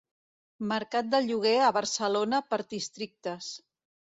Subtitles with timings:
[0.71, 3.53] Mercat del lloguer a Barcelona per districtes.